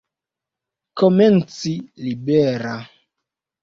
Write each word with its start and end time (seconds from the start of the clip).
Komenci 1.03 1.77
libera. 2.09 2.77